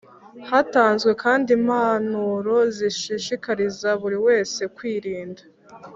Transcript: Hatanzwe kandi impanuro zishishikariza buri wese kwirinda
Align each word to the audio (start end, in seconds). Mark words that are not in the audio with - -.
Hatanzwe 0.49 1.11
kandi 1.23 1.49
impanuro 1.57 2.55
zishishikariza 2.75 3.89
buri 4.01 4.17
wese 4.27 4.61
kwirinda 4.75 5.41